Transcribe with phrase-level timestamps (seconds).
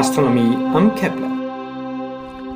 [0.00, 1.28] Astronomie am Kepler.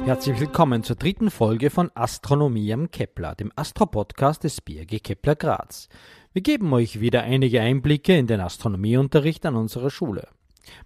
[0.06, 5.90] Herzlich willkommen zur dritten Folge von Astronomie am Kepler, dem Astro-Podcast des BRG Kepler Graz.
[6.32, 10.28] Wir geben euch wieder einige Einblicke in den Astronomieunterricht an unserer Schule.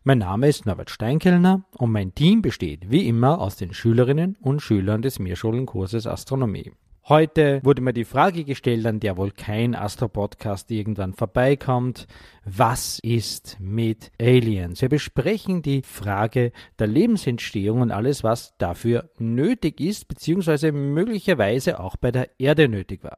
[0.02, 4.60] Mein Name ist Norbert Steinkellner und mein Team besteht wie immer aus den Schülerinnen und
[4.60, 6.72] Schülern des Mehrschulenkurses Astronomie.
[7.08, 12.06] Heute wurde mir die Frage gestellt, an der wohl kein Astro-Podcast irgendwann vorbeikommt.
[12.44, 14.82] Was ist mit Aliens?
[14.82, 21.96] Wir besprechen die Frage der Lebensentstehung und alles, was dafür nötig ist, beziehungsweise möglicherweise auch
[21.96, 23.16] bei der Erde nötig war.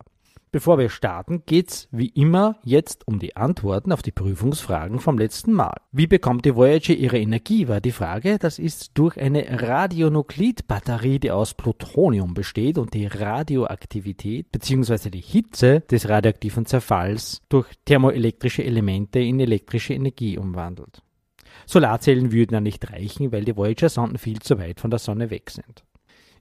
[0.53, 5.53] Bevor wir starten, geht's wie immer jetzt um die Antworten auf die Prüfungsfragen vom letzten
[5.53, 5.77] Mal.
[5.93, 8.37] Wie bekommt die Voyager ihre Energie, war die Frage.
[8.37, 15.11] Das ist durch eine Radionuklidbatterie, die aus Plutonium besteht und die Radioaktivität bzw.
[15.11, 21.01] die Hitze des radioaktiven Zerfalls durch thermoelektrische Elemente in elektrische Energie umwandelt.
[21.67, 25.51] Solarzellen würden ja nicht reichen, weil die Voyager-Sonden viel zu weit von der Sonne weg
[25.51, 25.85] sind.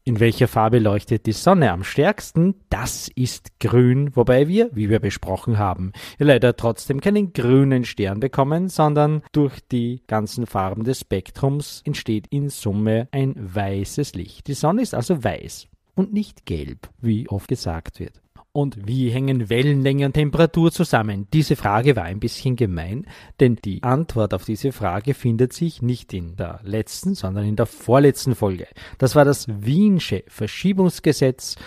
[0.10, 2.56] In welcher Farbe leuchtet die Sonne am stärksten?
[2.72, 8.70] Das ist grün, wobei wir, wie wir besprochen haben, leider trotzdem keinen grünen Stern bekommen,
[8.70, 14.48] sondern durch die ganzen Farben des Spektrums entsteht in Summe ein weißes Licht.
[14.48, 18.20] Die Sonne ist also weiß und nicht gelb, wie oft gesagt wird.
[18.52, 21.28] Und wie hängen Wellenlänge und Temperatur zusammen?
[21.34, 23.06] Diese Frage war ein bisschen gemein,
[23.40, 27.68] denn die Antwort auf diese Frage findet sich nicht in der letzten, sondern in der
[27.68, 28.68] vorletzten Folge.
[28.98, 31.58] Das war das Wiensche Verschiebungsgesetz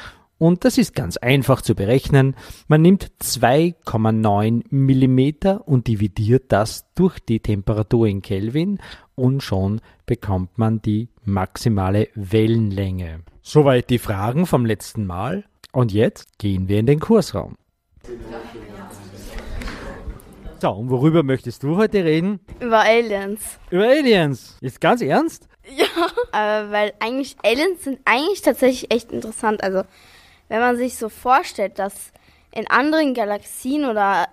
[0.43, 2.35] und das ist ganz einfach zu berechnen.
[2.67, 8.81] Man nimmt 2,9 Millimeter und dividiert das durch die Temperatur in Kelvin
[9.15, 13.21] und schon bekommt man die maximale Wellenlänge.
[13.41, 15.45] Soweit die Fragen vom letzten Mal.
[15.73, 17.57] Und jetzt gehen wir in den Kursraum.
[20.61, 22.41] So, und worüber möchtest du heute reden?
[22.61, 23.59] Über Aliens.
[23.71, 24.59] Über Aliens.
[24.61, 25.49] Ist ganz ernst?
[25.75, 25.87] Ja.
[26.31, 29.63] Aber weil eigentlich Aliens sind eigentlich tatsächlich echt interessant.
[29.63, 29.83] Also,
[30.49, 32.13] wenn man sich so vorstellt, dass
[32.55, 34.29] in anderen Galaxien oder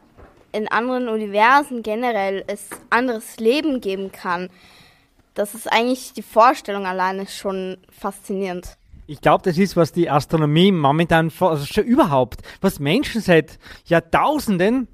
[0.51, 4.49] in anderen Universen generell es anderes Leben geben kann,
[5.35, 8.77] das ist eigentlich die Vorstellung alleine schon faszinierend.
[9.09, 14.87] Ich glaube, das ist, was die Astronomie momentan, also schon überhaupt, was Menschen seit Jahrtausenden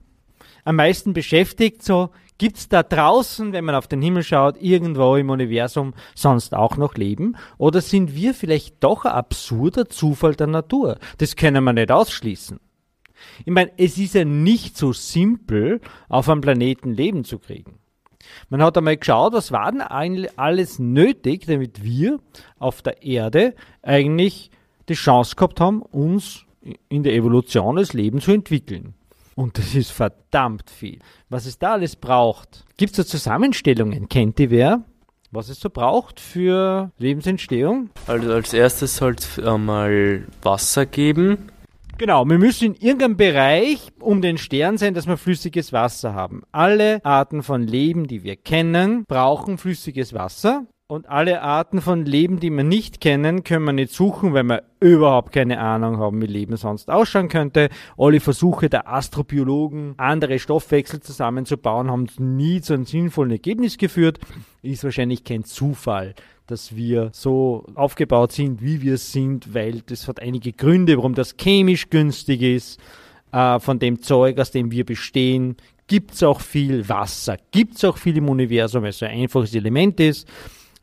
[0.64, 5.30] am meisten beschäftigt, so gibt's da draußen, wenn man auf den Himmel schaut, irgendwo im
[5.30, 7.36] Universum sonst auch noch Leben?
[7.58, 10.98] Oder sind wir vielleicht doch ein absurder Zufall der Natur?
[11.18, 12.62] Das können wir nicht ausschließen.
[13.40, 17.80] Ich meine, es ist ja nicht so simpel, auf einem Planeten Leben zu kriegen.
[18.50, 19.82] Man hat einmal geschaut, was war denn
[20.36, 22.20] alles nötig, damit wir
[22.60, 24.52] auf der Erde eigentlich
[24.90, 26.46] die Chance gehabt haben, uns
[26.90, 28.94] in der Evolution das Leben zu entwickeln.
[29.36, 31.00] Und das ist verdammt viel.
[31.30, 32.64] Was es da alles braucht.
[32.78, 34.08] Gibt es da Zusammenstellungen?
[34.08, 34.84] Kennt die wer?
[35.32, 37.90] Was es so braucht für Lebensentstehung?
[38.08, 41.52] Also als erstes soll es einmal Wasser geben,
[41.98, 46.44] Genau, wir müssen in irgendeinem Bereich um den Stern sein, dass wir flüssiges Wasser haben.
[46.52, 50.66] Alle Arten von Leben, die wir kennen, brauchen flüssiges Wasser.
[50.88, 54.64] Und alle Arten von Leben, die wir nicht kennen, können wir nicht suchen, weil wir
[54.82, 57.70] überhaupt keine Ahnung haben, wie Leben sonst ausschauen könnte.
[57.98, 64.20] Alle Versuche der Astrobiologen, andere Stoffwechsel zusammenzubauen, haben nie zu einem sinnvollen Ergebnis geführt.
[64.62, 66.14] Ist wahrscheinlich kein Zufall,
[66.48, 71.36] dass wir so aufgebaut sind, wie wir sind, weil das hat einige Gründe, warum das
[71.38, 72.80] chemisch günstig ist.
[73.32, 75.58] Äh, von dem Zeug, aus dem wir bestehen,
[75.88, 79.54] gibt es auch viel Wasser, gibt es auch viel im Universum, weil es ein einfaches
[79.54, 80.28] Element ist.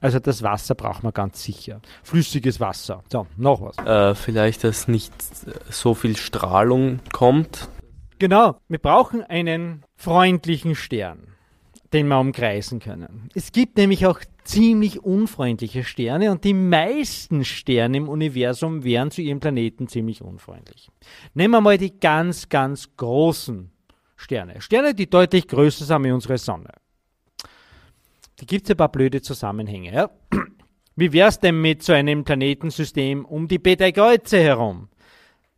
[0.00, 1.80] Also das Wasser braucht man ganz sicher.
[2.02, 3.04] Flüssiges Wasser.
[3.10, 3.78] So, noch was.
[3.86, 5.12] Äh, vielleicht, dass nicht
[5.70, 7.68] so viel Strahlung kommt.
[8.18, 11.28] Genau, wir brauchen einen freundlichen Stern,
[11.92, 13.28] den wir umkreisen können.
[13.34, 19.22] Es gibt nämlich auch ziemlich unfreundliche Sterne und die meisten Sterne im Universum wären zu
[19.22, 20.90] ihrem Planeten ziemlich unfreundlich.
[21.34, 23.70] Nehmen wir mal die ganz, ganz großen
[24.16, 24.60] Sterne.
[24.60, 26.72] Sterne, die deutlich größer sind wie unsere Sonne.
[28.36, 29.92] Da gibt es ein paar blöde Zusammenhänge.
[29.92, 30.10] Ja?
[30.96, 34.88] Wie wäre es denn mit so einem Planetensystem um die Betelgeuse herum?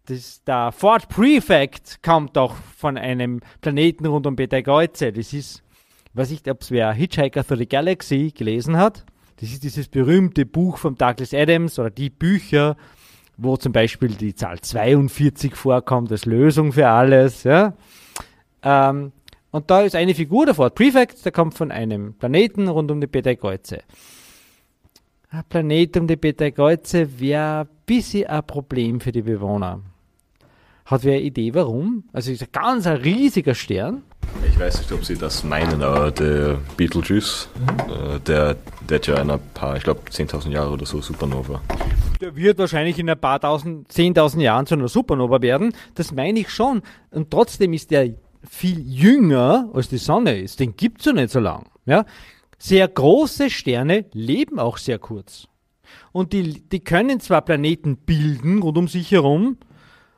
[0.07, 5.13] Das, der Fort Prefect kommt doch von einem Planeten rund um Betelgeuse.
[5.13, 5.64] Das ist,
[6.15, 9.05] weiß ich, ob es wer Hitchhiker Through the Galaxy gelesen hat.
[9.41, 12.77] Das ist dieses berühmte Buch von Douglas Adams oder die Bücher,
[13.37, 17.43] wo zum Beispiel die Zahl 42 vorkommt als Lösung für alles.
[17.43, 17.75] Ja?
[18.63, 19.13] Ähm,
[19.51, 23.07] und da ist eine Figur Fort Prefect, der kommt von einem Planeten rund um die
[23.07, 23.81] Betelgeuse.
[25.31, 29.81] Ein Planet um die Betelgeuse wäre ein bisschen ein Problem für die Bewohner.
[30.85, 32.05] Hat wer eine Idee, warum?
[32.13, 34.03] Also ist ein ganz ein riesiger Stern.
[34.49, 37.49] Ich weiß nicht, ob Sie das meinen, aber der Beetlejuice,
[37.89, 38.57] äh, der,
[38.89, 41.61] der hat ja in ein paar, ich glaube 10.000 Jahre oder so Supernova.
[42.21, 45.75] Der wird wahrscheinlich in ein paar tausend, zehntausend Jahren zu einer Supernova werden.
[45.95, 46.83] Das meine ich schon.
[47.11, 48.15] Und trotzdem ist der
[48.49, 50.61] viel jünger als die Sonne ist.
[50.61, 51.67] Den gibt's ja nicht so lang.
[51.87, 52.05] Ja?
[52.59, 55.49] Sehr große Sterne leben auch sehr kurz.
[56.13, 59.59] Und die, die können zwar Planeten bilden rund um sich herum,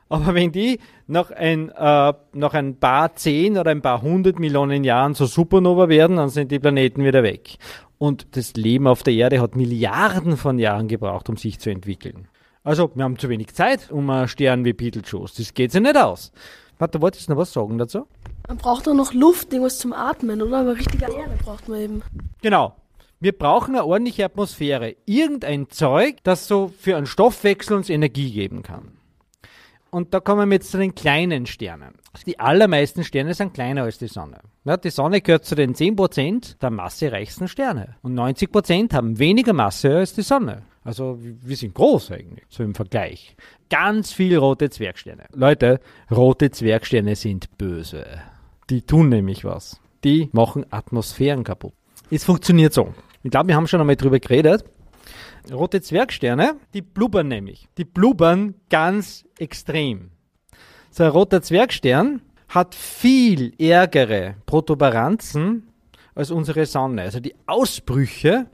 [0.09, 4.83] aber wenn die nach ein, äh, nach ein paar zehn oder ein paar hundert Millionen
[4.83, 7.57] Jahren zur Supernova werden, dann sind die Planeten wieder weg.
[7.97, 12.27] Und das Leben auf der Erde hat Milliarden von Jahren gebraucht, um sich zu entwickeln.
[12.63, 15.35] Also, wir haben zu wenig Zeit, um einen Stern wie Beetlejuice.
[15.35, 16.31] Das geht sich nicht aus.
[16.79, 18.05] Warte, wolltest du noch was sagen dazu?
[18.47, 20.59] Man braucht auch noch Luft, irgendwas zum Atmen, oder?
[20.59, 22.03] Aber richtige Erde braucht man eben.
[22.41, 22.75] Genau.
[23.19, 24.95] Wir brauchen eine ordentliche Atmosphäre.
[25.05, 28.96] Irgendein Zeug, das so für einen Stoffwechsel uns Energie geben kann.
[29.97, 31.95] Und da kommen wir jetzt zu den kleinen Sternen.
[32.27, 34.41] Die allermeisten Sterne sind kleiner als die Sonne.
[34.63, 37.95] Ja, die Sonne gehört zu den 10% der massereichsten Sterne.
[38.03, 40.61] Und 90% haben weniger Masse als die Sonne.
[40.83, 43.35] Also wir sind groß eigentlich, so im Vergleich.
[43.71, 45.23] Ganz viel rote Zwergsterne.
[45.33, 45.79] Leute,
[46.11, 48.05] rote Zwergsterne sind böse.
[48.69, 49.81] Die tun nämlich was.
[50.03, 51.73] Die machen Atmosphären kaputt.
[52.11, 52.93] Es funktioniert so.
[53.23, 54.63] Ich glaube, wir haben schon einmal drüber geredet.
[55.51, 57.67] Rote Zwergsterne, die blubbern nämlich.
[57.77, 60.11] Die blubbern ganz extrem.
[60.89, 65.67] So ein roter Zwergstern hat viel ärgere Protuberanzen
[66.15, 67.03] als unsere Sonne.
[67.03, 68.47] Also die Ausbrüche,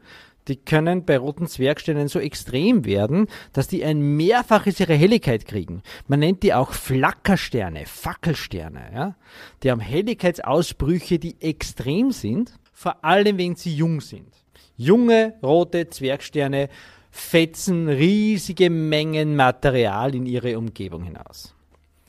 [0.47, 5.83] die können bei roten Zwergsternen so extrem werden, dass die ein Mehrfaches ihrer Helligkeit kriegen.
[6.07, 8.91] Man nennt die auch Flackersterne, Fackelsterne.
[8.93, 9.15] Ja?
[9.61, 14.42] Die haben Helligkeitsausbrüche, die extrem sind, vor allem wenn sie jung sind.
[14.77, 16.69] Junge rote Zwergsterne
[17.11, 21.53] fetzen riesige Mengen Material in ihre Umgebung hinaus.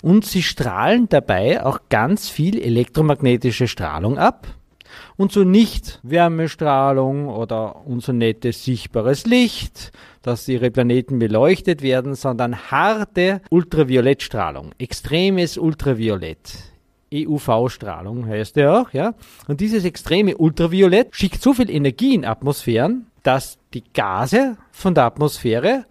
[0.02, 4.46] Und sie strahlen dabei auch ganz viel elektromagnetische Strahlung ab.
[5.16, 12.70] Und so nicht Wärmestrahlung oder unser nettes sichtbares Licht, dass ihre Planeten beleuchtet werden, sondern
[12.70, 16.73] harte Ultraviolettstrahlung, extremes Ultraviolett.
[17.14, 19.14] EUV-Strahlung heißt er auch, ja.
[19.48, 25.04] Und dieses extreme Ultraviolett schickt so viel Energie in Atmosphären, dass die Gase von der
[25.04, 25.86] Atmosphäre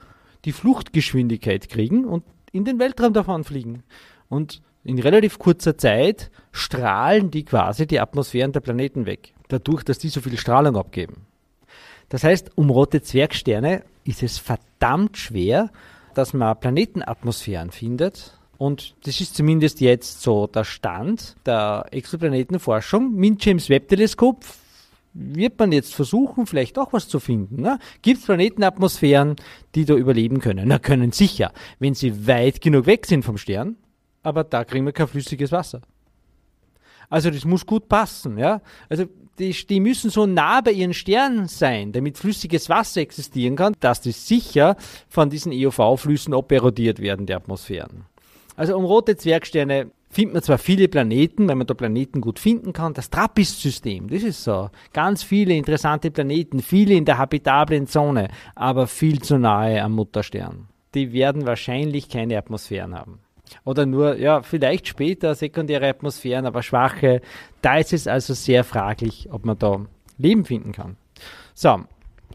[0.46, 3.84] die Fluchtgeschwindigkeit kriegen und in den Weltraum davon fliegen.
[4.30, 10.00] Und in relativ kurzer Zeit strahlen die quasi die Atmosphären der Planeten weg, dadurch, dass
[10.00, 11.26] die so viel Strahlung abgeben.
[12.10, 15.72] Das heißt, um rote Zwergsterne ist es verdammt schwer,
[16.14, 23.14] dass man Planetenatmosphären findet, und das ist zumindest jetzt so der Stand der Exoplanetenforschung.
[23.14, 24.46] Mit James Webb Teleskop
[25.14, 27.62] wird man jetzt versuchen, vielleicht auch was zu finden.
[27.62, 27.80] Ne?
[28.02, 29.36] Gibt es Planetenatmosphären,
[29.76, 30.68] die da überleben können?
[30.68, 33.78] Na, können sicher, wenn sie weit genug weg sind vom Stern,
[34.24, 35.82] aber da kriegen wir kein flüssiges Wasser.
[37.10, 38.62] Also das muss gut passen, ja.
[38.90, 39.06] Also
[39.38, 44.02] die, die müssen so nah bei ihren Sternen sein, damit flüssiges Wasser existieren kann, dass
[44.02, 44.78] die sicher
[45.10, 48.06] von diesen EUV-Flüssen operodiert werden, die Atmosphären.
[48.56, 52.72] Also um rote Zwergsterne findet man zwar viele Planeten, weil man da Planeten gut finden
[52.72, 52.94] kann.
[52.94, 54.70] Das Trappist-System, das ist so.
[54.94, 60.68] Ganz viele interessante Planeten, viele in der habitablen Zone, aber viel zu nahe am Mutterstern.
[60.94, 63.20] Die werden wahrscheinlich keine Atmosphären haben.
[63.66, 67.22] Oder nur, ja, vielleicht später sekundäre Atmosphären, aber schwache.
[67.62, 69.86] Da ist es also sehr fraglich, ob man da
[70.18, 70.98] Leben finden kann.
[71.54, 71.82] So,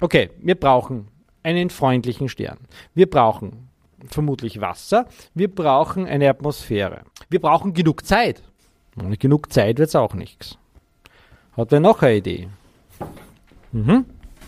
[0.01, 1.09] okay, wir brauchen
[1.43, 2.59] einen freundlichen Stern.
[2.95, 3.68] Wir brauchen
[4.07, 5.07] vermutlich Wasser.
[5.35, 7.03] Wir brauchen eine Atmosphäre.
[7.29, 8.43] Wir brauchen genug Zeit.
[9.03, 10.59] Ohne genug Zeit wird es auch nichts.
[11.57, 12.49] Hat wer noch eine Idee?
[13.73, 14.07] Mhm.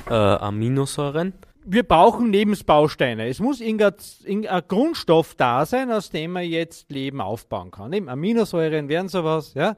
[0.08, 1.32] Äh, Aminosäuren?
[1.64, 3.28] Wir brauchen Lebensbausteine.
[3.28, 7.92] Es muss irgendein, irgendein, Grundstoff da sein, aus dem man jetzt Leben aufbauen kann.
[7.92, 9.76] Eben Aminosäuren wären sowas, ja.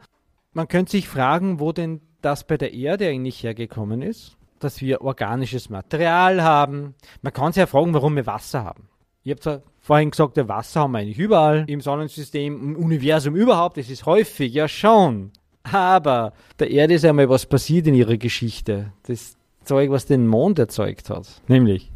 [0.52, 5.00] Man könnte sich fragen, wo denn das bei der Erde eigentlich hergekommen ist, dass wir
[5.00, 6.94] organisches Material haben.
[7.22, 8.88] Man kann sich ja fragen, warum wir Wasser haben.
[9.24, 13.76] Ich habe vorhin gesagt, der Wasser haben wir eigentlich überall im Sonnensystem, im Universum überhaupt,
[13.76, 15.30] das ist häufig, ja schon.
[15.62, 18.92] Aber der Erde ist einmal was passiert in ihrer Geschichte.
[19.04, 21.40] Das Zeug, was den Mond erzeugt hat.
[21.46, 21.90] Nämlich.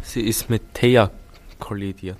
[0.00, 1.10] Sie ist mit Thea
[1.60, 2.18] kollidiert.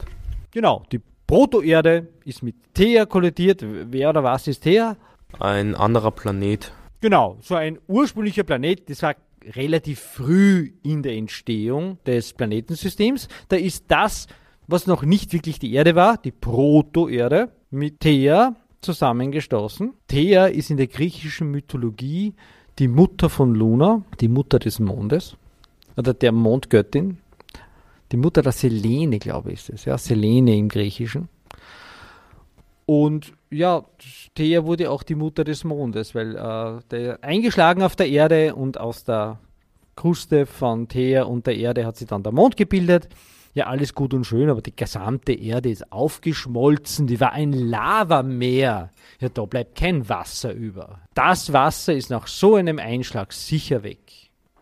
[0.53, 3.65] Genau, die Protoerde ist mit Thea kollidiert.
[3.65, 4.97] Wer oder was ist Thea?
[5.41, 6.73] Ein anderer Planet.
[7.01, 9.17] Genau, so ein ursprünglicher Planet, das war
[9.55, 13.29] relativ früh in der Entstehung des Planetensystems.
[13.49, 14.27] Da ist das,
[14.67, 19.93] was noch nicht wirklich die Erde war, die Proto-Erde, mit Thea zusammengestoßen.
[20.09, 22.35] Thea ist in der griechischen Mythologie
[22.79, 25.37] die Mutter von Luna, die Mutter des Mondes,
[25.97, 27.19] oder der Mondgöttin.
[28.11, 31.29] Die Mutter der Selene, glaube ich, ist es, ja, Selene im Griechischen.
[32.85, 33.85] Und ja,
[34.35, 38.81] Thea wurde auch die Mutter des Mondes, weil äh, der eingeschlagen auf der Erde und
[38.81, 39.39] aus der
[39.95, 43.09] Kruste von Thea und der Erde hat sich dann der Mond gebildet.
[43.55, 48.91] Ja, alles gut und schön, aber die gesamte Erde ist aufgeschmolzen, die war ein Lavameer.
[49.21, 51.01] Ja, da bleibt kein Wasser über.
[51.13, 54.01] Das Wasser ist nach so einem Einschlag sicher weg.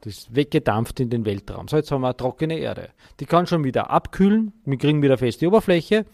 [0.01, 1.69] Das ist weggedampft in den Weltraum.
[1.69, 2.91] So, jetzt haben wir eine trockene Erde.
[3.21, 6.05] Die kann schon wieder abkühlen, wir kriegen wieder feste Oberfläche.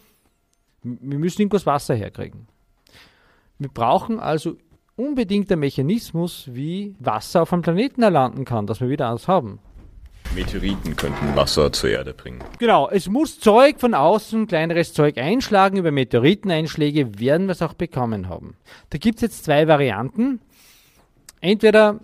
[0.82, 2.46] Wir müssen irgendwas Wasser herkriegen.
[3.58, 4.56] Wir brauchen also
[4.96, 9.60] unbedingt einen Mechanismus, wie Wasser auf einem Planeten erlanden kann, dass wir wieder alles haben.
[10.34, 12.40] Meteoriten könnten Wasser zur Erde bringen.
[12.58, 15.78] Genau, es muss Zeug von außen, kleineres Zeug einschlagen.
[15.78, 18.56] Über Meteoriteneinschläge werden wir es auch bekommen haben.
[18.90, 20.40] Da gibt es jetzt zwei Varianten.
[21.40, 22.00] Entweder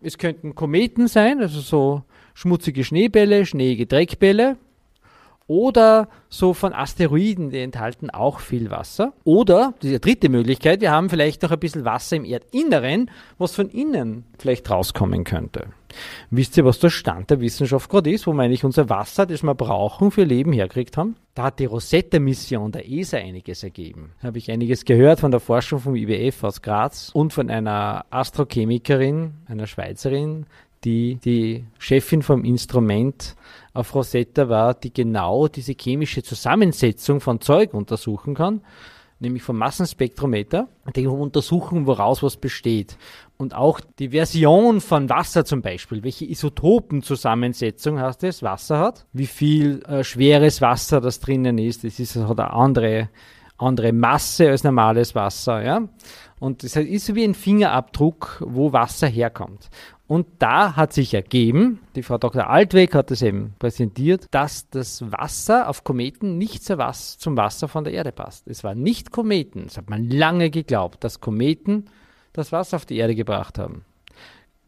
[0.00, 2.02] es könnten Kometen sein, also so
[2.34, 4.56] schmutzige Schneebälle, schneeige Dreckbälle.
[5.48, 9.12] Oder so von Asteroiden, die enthalten auch viel Wasser.
[9.22, 13.68] Oder, die dritte Möglichkeit, wir haben vielleicht noch ein bisschen Wasser im Erdinneren, was von
[13.68, 15.68] innen vielleicht rauskommen könnte.
[16.30, 19.44] Wisst ihr, was der Stand der Wissenschaft gerade ist, wo wir eigentlich unser Wasser, das
[19.44, 21.16] wir brauchen, für Leben herkriegt haben?
[21.34, 24.12] Da hat die Rosetta-Mission der ESA einiges ergeben.
[24.20, 28.04] Da habe ich einiges gehört von der Forschung vom IWF aus Graz und von einer
[28.10, 30.46] Astrochemikerin, einer Schweizerin,
[30.84, 33.36] die die Chefin vom Instrument
[33.76, 38.62] auf Rosetta war, die genau diese chemische Zusammensetzung von Zeug untersuchen kann,
[39.18, 42.98] nämlich vom Massenspektrometer, die untersuchen, woraus was besteht.
[43.36, 49.26] Und auch die Version von Wasser zum Beispiel, welche Isotopenzusammensetzung heißt es, Wasser hat, wie
[49.26, 53.08] viel äh, schweres Wasser das drinnen ist, das ist, hat eine andere,
[53.58, 55.88] andere Masse als normales Wasser, ja.
[56.38, 59.70] Und das ist so wie ein Fingerabdruck, wo Wasser herkommt.
[60.08, 62.48] Und da hat sich ergeben, die Frau Dr.
[62.48, 67.92] Altweg hat es eben präsentiert, dass das Wasser auf Kometen nicht zum Wasser von der
[67.92, 68.46] Erde passt.
[68.46, 71.86] Es war nicht Kometen, das hat man lange geglaubt, dass Kometen
[72.32, 73.84] das Wasser auf die Erde gebracht haben.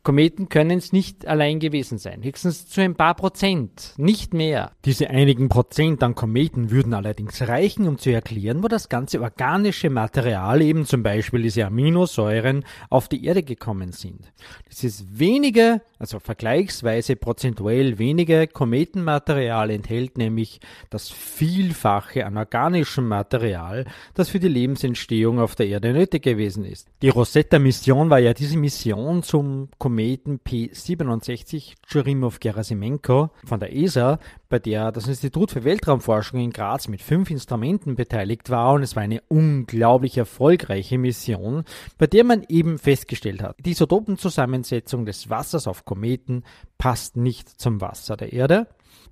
[0.09, 4.73] Kometen können es nicht allein gewesen sein, höchstens zu ein paar Prozent, nicht mehr.
[4.87, 9.91] Diese einigen Prozent an Kometen würden allerdings reichen, um zu erklären, wo das ganze organische
[9.91, 14.33] Material, eben zum Beispiel diese Aminosäuren, auf die Erde gekommen sind.
[14.71, 23.85] Dieses wenige, also vergleichsweise prozentuell wenige Kometenmaterial enthält nämlich das Vielfache an organischem Material,
[24.15, 26.89] das für die Lebensentstehung auf der Erde nötig gewesen ist.
[27.03, 34.61] Die Rosetta-Mission war ja diese Mission zum Kometen Kometen P67 Churymow-Gerasimenko von der ESA, bei
[34.61, 39.03] der das Institut für Weltraumforschung in Graz mit fünf Instrumenten beteiligt war und es war
[39.03, 41.65] eine unglaublich erfolgreiche Mission,
[41.99, 46.45] bei der man eben festgestellt hat, die Isotopenzusammensetzung des Wassers auf Kometen
[46.79, 48.69] passt nicht zum Wasser der Erde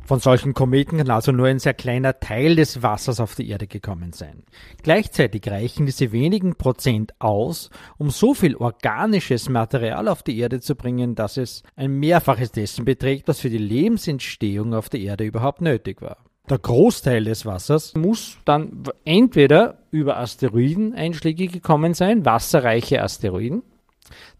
[0.07, 3.67] von solchen Kometen kann also nur ein sehr kleiner Teil des Wassers auf die Erde
[3.67, 4.45] gekommen sein.
[4.83, 10.77] Gleichzeitig reichen diese wenigen Prozent aus, um so viel organisches Material auf die Erde zu
[10.77, 15.61] bringen, dass es ein Mehrfaches dessen beträgt, was für die Lebensentstehung auf der Erde überhaupt
[15.61, 16.19] nötig war.
[16.49, 23.63] Der Großteil des Wassers muss dann entweder über Asteroideneinschläge gekommen sein, wasserreiche Asteroiden,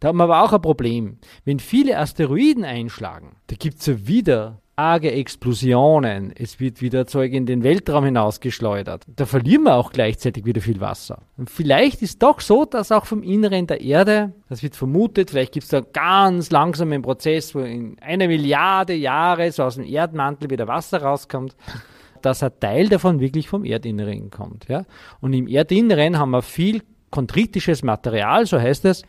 [0.01, 1.19] da haben wir aber auch ein Problem.
[1.45, 7.33] Wenn viele Asteroiden einschlagen, da gibt es ja wieder arge Explosionen, es wird wieder Zeug
[7.33, 9.05] in den Weltraum hinausgeschleudert.
[9.09, 11.23] Da verlieren wir auch gleichzeitig wieder viel Wasser.
[11.39, 15.53] Und vielleicht ist doch so, dass auch vom Inneren der Erde, das wird vermutet, vielleicht
[15.53, 19.85] gibt es da einen ganz langsamen Prozess, wo in einer Milliarde Jahre so aus dem
[19.85, 21.57] Erdmantel wieder Wasser rauskommt,
[22.21, 24.69] dass ein Teil davon wirklich vom Erdinneren kommt.
[24.69, 24.85] Ja?
[25.23, 29.05] Und im Erdinneren haben wir viel chondritisches Material, so heißt es,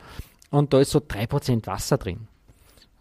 [0.49, 2.29] und da ist so 3% Wasser drin.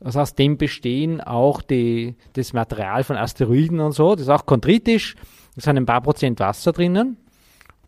[0.01, 4.15] Also aus dem bestehen auch die, das Material von Asteroiden und so.
[4.15, 5.17] Das ist auch chondritisch.
[5.55, 7.17] Da sind ein paar Prozent Wasser drinnen.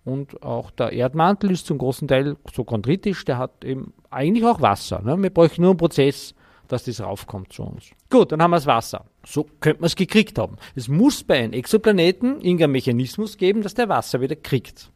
[0.04, 3.24] Und auch der Erdmantel ist zum großen Teil so chondritisch.
[3.26, 5.02] Der hat eben eigentlich auch Wasser.
[5.02, 5.22] Ne?
[5.22, 6.34] Wir bräuchten nur einen Prozess,
[6.66, 7.90] dass das raufkommt zu uns.
[8.08, 9.04] Gut, dann haben wir das Wasser.
[9.26, 10.56] So könnte man es gekriegt haben.
[10.74, 14.90] Es muss bei einem Exoplaneten irgendeinen Mechanismus geben, dass der Wasser wieder kriegt.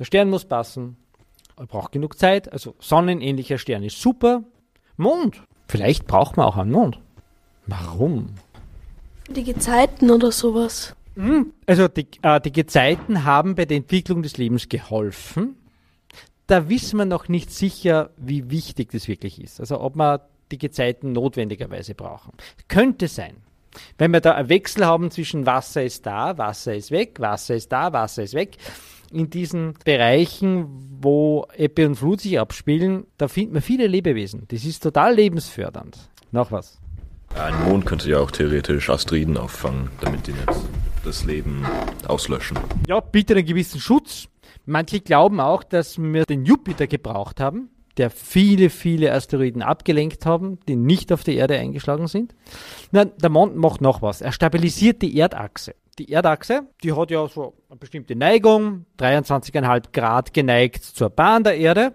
[0.00, 0.96] Der Stern muss passen.
[1.56, 2.52] Er braucht genug Zeit.
[2.52, 4.42] Also sonnenähnlicher Stern ist super.
[4.96, 6.98] Mond Vielleicht braucht man auch einen Mond.
[7.66, 8.30] Warum?
[9.28, 10.94] Die Gezeiten oder sowas.
[11.16, 15.56] Hm, also die, äh, die Gezeiten haben bei der Entwicklung des Lebens geholfen.
[16.46, 19.58] Da wissen wir noch nicht sicher, wie wichtig das wirklich ist.
[19.58, 22.32] Also ob wir die Gezeiten notwendigerweise brauchen.
[22.68, 23.36] Könnte sein.
[23.98, 27.72] Wenn wir da einen Wechsel haben zwischen Wasser ist da, Wasser ist weg, Wasser ist
[27.72, 28.56] da, Wasser ist weg,
[29.12, 30.66] in diesen Bereichen,
[31.00, 34.44] wo Ebbe und Flut sich abspielen, da findet man viele Lebewesen.
[34.48, 35.96] Das ist total lebensfördernd.
[36.32, 36.78] Noch was?
[37.34, 40.48] Ein Mond könnte ja auch theoretisch Asteroiden auffangen, damit die nicht
[41.04, 41.64] das Leben
[42.08, 42.58] auslöschen.
[42.88, 44.28] Ja, bitte einen gewissen Schutz.
[44.64, 50.58] Manche glauben auch, dass wir den Jupiter gebraucht haben, der viele, viele Asteroiden abgelenkt haben,
[50.66, 52.34] die nicht auf die Erde eingeschlagen sind.
[52.90, 54.20] Na, der Mond macht noch was.
[54.20, 55.74] Er stabilisiert die Erdachse.
[55.98, 61.56] Die Erdachse, die hat ja so eine bestimmte Neigung, 23,5 Grad geneigt zur Bahn der
[61.56, 61.92] Erde.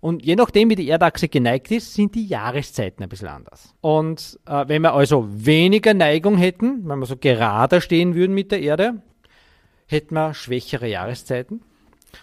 [0.00, 3.74] Und je nachdem, wie die Erdachse geneigt ist, sind die Jahreszeiten ein bisschen anders.
[3.80, 8.52] Und äh, wenn wir also weniger Neigung hätten, wenn wir so gerader stehen würden mit
[8.52, 9.02] der Erde,
[9.86, 11.62] hätten wir schwächere Jahreszeiten.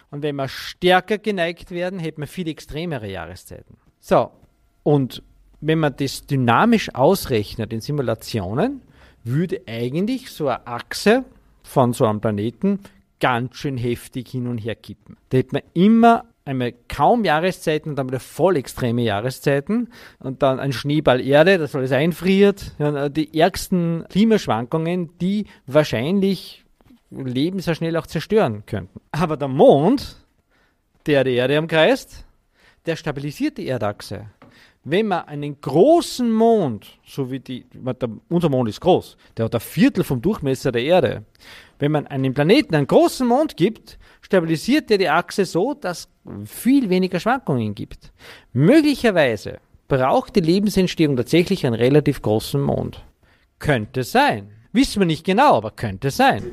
[0.10, 3.78] Und wenn wir stärker geneigt werden, hätten wir viel extremere Jahreszeiten.
[4.00, 4.32] So,
[4.84, 5.22] und
[5.62, 8.82] wenn man das dynamisch ausrechnet in Simulationen,
[9.26, 11.26] würde eigentlich so eine Achse
[11.64, 12.80] von so einem Planeten
[13.20, 15.18] ganz schön heftig hin und her kippen.
[15.30, 19.90] Da hätte man immer einmal kaum Jahreszeiten und dann wieder voll extreme Jahreszeiten
[20.20, 22.74] und dann ein Schneeball Erde, das alles einfriert.
[22.78, 26.64] Die ärgsten Klimaschwankungen, die wahrscheinlich
[27.10, 29.02] Leben sehr schnell auch zerstören könnten.
[29.12, 30.18] Aber der Mond,
[31.08, 32.26] der die Erde umkreist,
[32.86, 34.28] der stabilisiert die Erdachse.
[34.88, 39.56] Wenn man einen großen Mond, so wie die, der, unser Mond ist groß, der hat
[39.56, 41.24] ein Viertel vom Durchmesser der Erde.
[41.80, 46.08] Wenn man einem Planeten einen großen Mond gibt, stabilisiert er die Achse so, dass
[46.46, 48.14] viel weniger Schwankungen gibt.
[48.54, 53.04] Möglicherweise braucht die Lebensentstehung tatsächlich einen relativ großen Mond.
[53.58, 54.52] Könnte sein.
[54.72, 56.44] Wissen wir nicht genau, aber könnte sein.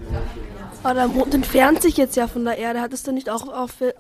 [0.85, 2.81] Aber der Mond entfernt sich jetzt ja von der Erde.
[2.81, 3.47] Hat es dann nicht auch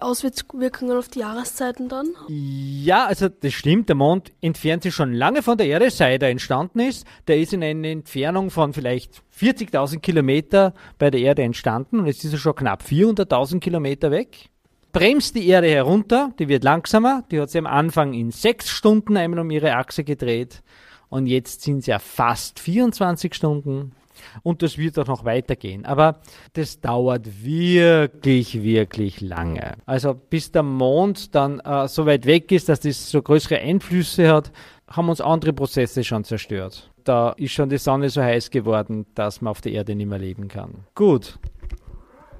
[0.00, 2.08] Auswirkungen auf die Jahreszeiten dann?
[2.28, 3.88] Ja, also das stimmt.
[3.88, 7.06] Der Mond entfernt sich schon lange von der Erde, seit er entstanden ist.
[7.28, 12.24] Der ist in einer Entfernung von vielleicht 40.000 Kilometer bei der Erde entstanden und jetzt
[12.24, 14.48] ist er schon knapp 400.000 Kilometer weg.
[14.90, 17.22] Bremst die Erde herunter, die wird langsamer.
[17.30, 20.62] Die hat sie am Anfang in sechs Stunden einmal um ihre Achse gedreht
[21.10, 23.92] und jetzt sind sie ja fast 24 Stunden
[24.42, 25.84] und das wird auch noch weitergehen.
[25.84, 26.20] Aber
[26.54, 29.74] das dauert wirklich, wirklich lange.
[29.86, 34.32] Also bis der Mond dann äh, so weit weg ist, dass das so größere Einflüsse
[34.32, 34.52] hat,
[34.88, 36.90] haben uns andere Prozesse schon zerstört.
[37.04, 40.18] Da ist schon die Sonne so heiß geworden, dass man auf der Erde nicht mehr
[40.18, 40.84] leben kann.
[40.94, 41.38] Gut.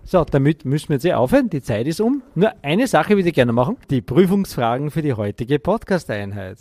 [0.04, 1.48] So, damit müssen wir jetzt eh aufhören.
[1.48, 2.22] Die Zeit ist um.
[2.34, 3.76] Nur eine Sache würde ich gerne machen.
[3.90, 6.58] Die Prüfungsfragen für die heutige Podcast-Einheit.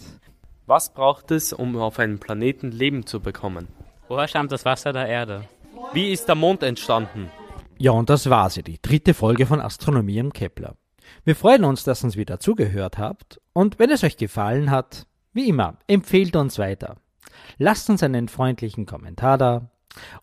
[0.68, 3.68] Was braucht es, um auf einem Planeten Leben zu bekommen?
[4.12, 5.48] Woher stammt das Wasser der Erde?
[5.94, 7.32] Wie ist der Mond entstanden?
[7.78, 10.76] Ja, und das war sie, die dritte Folge von Astronomie im Kepler.
[11.24, 15.08] Wir freuen uns, dass ihr uns wieder zugehört habt und wenn es euch gefallen hat,
[15.32, 16.98] wie immer, empfehlt uns weiter.
[17.58, 19.70] Lasst uns einen freundlichen Kommentar da